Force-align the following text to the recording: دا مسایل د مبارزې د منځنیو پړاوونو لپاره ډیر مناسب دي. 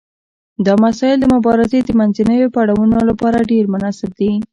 دا 0.65 0.73
مسایل 0.85 1.17
د 1.21 1.25
مبارزې 1.35 1.79
د 1.83 1.89
منځنیو 1.99 2.53
پړاوونو 2.55 2.99
لپاره 3.09 3.47
ډیر 3.51 3.63
مناسب 3.73 4.09
دي. 4.19 4.31